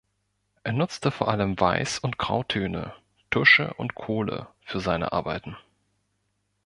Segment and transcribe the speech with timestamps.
[0.63, 2.95] Er nutzte vor allem Weiß- und Grautöne,
[3.29, 5.55] Tusche und Kohle für seine Arbeiten.